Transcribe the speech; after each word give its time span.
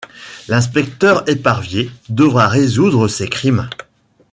L'inspecteur 0.47 1.23
Eparvier 1.29 1.91
devra 2.09 2.47
résoudre 2.47 3.07
ces 3.07 3.27
crimes. 3.29 3.69